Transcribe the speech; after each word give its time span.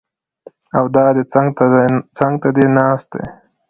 او 0.77 0.85
دا 0.95 1.05
دی 1.15 1.23
څنګ 2.19 2.35
ته 2.43 2.49
دې 2.55 2.65
ناست 2.77 3.07
دی! 3.13 3.25